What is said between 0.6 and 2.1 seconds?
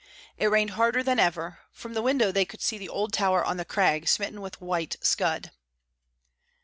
harder than ever; from the